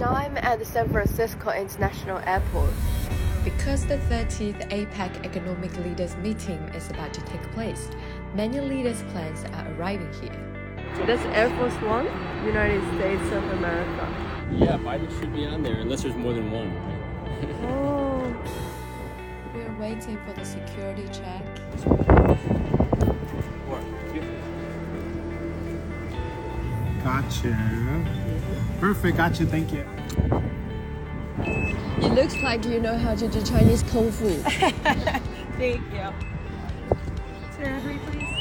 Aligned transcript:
Now 0.00 0.14
I'm 0.14 0.38
at 0.38 0.58
the 0.58 0.64
San 0.64 0.88
Francisco 0.88 1.50
International 1.50 2.20
Airport. 2.24 2.70
Because 3.44 3.84
the 3.84 3.98
30th 4.08 4.66
APEC 4.70 5.26
Economic 5.26 5.76
Leaders 5.76 6.16
Meeting 6.16 6.58
is 6.74 6.88
about 6.88 7.12
to 7.12 7.20
take 7.26 7.42
place, 7.52 7.90
many 8.34 8.60
leaders' 8.60 9.02
plans 9.12 9.44
are 9.52 9.70
arriving 9.74 10.10
here. 10.22 11.04
That's 11.04 11.22
Air 11.36 11.50
Force 11.50 11.74
One, 11.82 12.06
United 12.46 12.82
States 12.96 13.30
of 13.30 13.44
America. 13.52 14.08
Yeah, 14.52 14.78
Biden 14.78 15.20
should 15.20 15.34
be 15.34 15.44
on 15.44 15.62
there 15.62 15.74
unless 15.74 16.02
there's 16.02 16.16
more 16.16 16.32
than 16.32 16.50
one. 16.50 16.72
Oh, 17.64 18.34
We're 19.52 19.78
waiting 19.78 20.18
for 20.24 20.32
the 20.32 20.46
security 20.46 21.06
check. 21.12 21.44
Gotcha. 27.04 28.04
Perfect, 28.78 29.16
gotcha, 29.16 29.46
thank 29.46 29.72
you. 29.72 29.86
it 32.02 32.12
looks 32.12 32.36
like 32.42 32.64
you 32.66 32.80
know 32.80 32.96
how 32.96 33.14
to 33.14 33.28
do 33.28 33.42
Chinese 33.42 33.82
kung 33.84 34.10
fu. 34.10 34.28
Thank 35.60 35.82
you. 35.92 36.12
Sir, 37.56 37.80
please. 38.06 38.40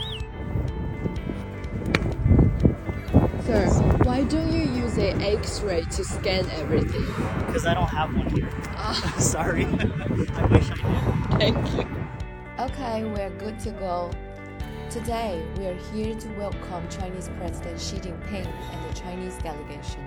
Sir, 3.46 3.66
why 4.04 4.24
don't 4.24 4.52
you 4.52 4.62
use 4.62 4.98
an 4.98 5.22
X-ray 5.22 5.82
to 5.84 6.04
scan 6.04 6.50
everything? 6.52 7.06
Because 7.46 7.66
I 7.66 7.74
don't 7.74 7.88
have 7.88 8.16
one 8.16 8.30
here. 8.30 8.50
Ah. 8.76 9.16
Sorry. 9.20 9.66
I 9.66 10.46
wish 10.46 10.70
I 10.72 10.76
did. 10.76 11.40
Thank 11.40 11.74
you. 11.76 11.88
Okay, 12.60 13.04
we're 13.06 13.30
good 13.32 13.60
to 13.62 13.72
go. 13.72 14.12
Today, 14.90 15.46
we 15.56 15.68
are 15.68 15.76
here 15.94 16.16
to 16.16 16.28
welcome 16.30 16.90
Chinese 16.90 17.30
President 17.38 17.80
Xi 17.80 17.98
Jinping 17.98 18.48
and 18.48 18.90
the 18.90 19.00
Chinese 19.00 19.38
delegation. 19.38 20.02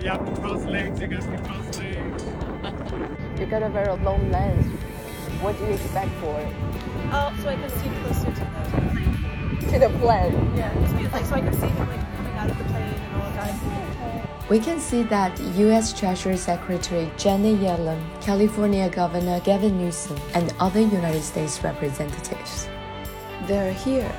You 0.00 0.10
have 0.10 0.24
to 0.24 0.40
cross 0.40 0.64
legs, 0.64 1.00
you 1.00 1.08
guys 1.08 1.24
can 1.24 1.44
cross. 1.44 1.80
You 3.40 3.46
got 3.46 3.64
a 3.64 3.68
very 3.68 3.96
long 4.04 4.30
lens. 4.30 4.64
What 5.42 5.58
do 5.58 5.64
you 5.64 5.72
expect 5.72 6.12
for 6.20 6.38
it? 6.38 6.54
Oh, 7.10 7.36
so 7.42 7.48
I 7.48 7.56
can 7.56 7.68
see 7.68 7.88
closer 8.04 8.30
to 8.30 8.40
the 8.44 8.60
plane. 8.70 9.72
To 9.72 9.78
the 9.80 9.88
plane. 9.98 10.56
Yeah, 10.56 10.72
just 11.00 11.12
like 11.12 11.26
so 11.26 11.34
I 11.34 11.40
can 11.40 11.52
see 11.54 11.66
him 11.66 11.88
like 11.88 12.16
coming 12.16 12.32
out 12.34 12.50
of 12.50 12.58
the 12.58 12.64
plane 12.64 12.82
and 12.84 13.22
all 13.22 13.30
that. 13.32 14.48
We 14.48 14.60
can 14.60 14.78
see 14.78 15.02
that 15.02 15.36
U.S. 15.40 15.92
Treasury 15.92 16.36
Secretary 16.36 17.10
Janet 17.16 17.58
Yellen, 17.58 18.00
California 18.22 18.88
Governor 18.88 19.40
Gavin 19.40 19.78
Newsom, 19.78 20.16
and 20.34 20.54
other 20.60 20.78
United 20.80 21.24
States 21.24 21.64
representatives. 21.64 22.68
They're 23.44 23.72
here. 23.72 24.12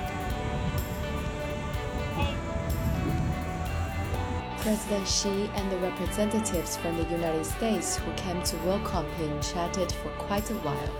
President 4.59 5.07
Xi 5.07 5.49
and 5.55 5.71
the 5.71 5.77
representatives 5.77 6.77
from 6.77 6.97
the 6.97 7.03
United 7.03 7.45
States 7.45 7.97
who 7.97 8.13
came 8.13 8.41
to 8.43 8.55
welcome 8.57 9.05
him 9.13 9.41
chatted 9.41 9.91
for 9.91 10.09
quite 10.11 10.49
a 10.49 10.55
while. 10.55 10.93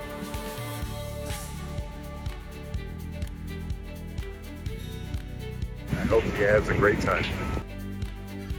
I 5.92 6.06
hope 6.06 6.24
he 6.24 6.44
has 6.44 6.68
a 6.70 6.74
great 6.74 7.00
time. 7.02 7.26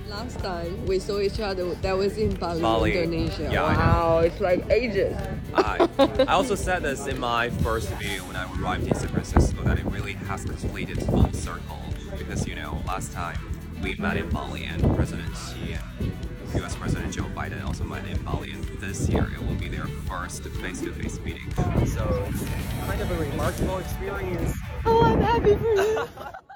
Last 0.09 0.39
time 0.39 0.87
we 0.87 0.99
saw 0.99 1.21
each 1.21 1.39
other, 1.39 1.75
that 1.75 1.97
was 1.97 2.17
in 2.17 2.35
Bali, 2.35 2.63
Bali. 2.63 2.97
Indonesia. 2.97 3.51
Yeah, 3.53 3.63
wow, 3.63 4.19
it's 4.21 4.41
like 4.41 4.65
ages. 4.71 5.15
I, 5.55 5.87
I 5.99 6.33
also 6.33 6.55
said 6.55 6.83
this 6.83 7.07
in 7.07 7.21
my 7.21 7.51
first 7.51 7.91
video 7.91 8.23
when 8.23 8.35
I 8.35 8.51
arrived 8.59 8.87
in 8.87 8.95
San 8.95 9.09
Francisco 9.11 9.63
that 9.65 9.79
it 9.79 9.85
really 9.85 10.15
has 10.15 10.45
completed 10.47 11.03
full 11.05 11.31
circle 11.35 11.83
because 12.17 12.47
you 12.47 12.55
know 12.55 12.81
last 12.87 13.13
time 13.13 13.37
we 13.83 13.97
met 13.97 14.17
in 14.17 14.31
Bali 14.31 14.65
and 14.65 14.81
President 14.97 15.29
Xi 15.37 15.75
and 15.75 16.13
U.S. 16.55 16.75
President 16.75 17.13
Joe 17.13 17.25
Biden 17.37 17.63
also 17.67 17.85
met 17.85 18.07
in 18.07 18.17
Bali 18.23 18.53
and 18.53 18.65
this 18.81 19.11
year 19.11 19.29
it 19.31 19.47
will 19.47 19.57
be 19.57 19.69
their 19.69 19.87
first 20.09 20.43
face-to-face 20.43 21.21
meeting. 21.21 21.53
So 21.87 22.27
it's 22.31 22.45
kind 22.87 23.01
of 23.03 23.11
a 23.11 23.19
remarkable 23.19 23.77
experience. 23.79 24.57
Oh, 24.87 25.05
I'm 25.05 25.21
happy 25.21 25.55
for 25.55 25.75
you. 25.75 26.09